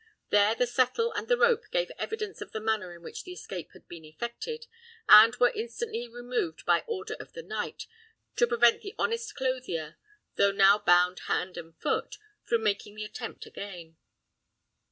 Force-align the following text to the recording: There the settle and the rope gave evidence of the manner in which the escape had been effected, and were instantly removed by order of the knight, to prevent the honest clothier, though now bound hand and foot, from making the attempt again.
There 0.31 0.55
the 0.55 0.65
settle 0.65 1.11
and 1.11 1.27
the 1.27 1.37
rope 1.37 1.65
gave 1.69 1.91
evidence 1.99 2.41
of 2.41 2.53
the 2.53 2.59
manner 2.59 2.91
in 2.95 3.03
which 3.03 3.23
the 3.23 3.33
escape 3.33 3.69
had 3.73 3.87
been 3.87 4.03
effected, 4.03 4.65
and 5.07 5.35
were 5.35 5.51
instantly 5.51 6.07
removed 6.07 6.65
by 6.65 6.83
order 6.87 7.13
of 7.19 7.33
the 7.33 7.43
knight, 7.43 7.85
to 8.37 8.47
prevent 8.47 8.81
the 8.81 8.95
honest 8.97 9.35
clothier, 9.35 9.97
though 10.37 10.51
now 10.51 10.79
bound 10.79 11.19
hand 11.27 11.55
and 11.55 11.77
foot, 11.79 12.15
from 12.43 12.63
making 12.63 12.95
the 12.95 13.05
attempt 13.05 13.45
again. 13.45 13.97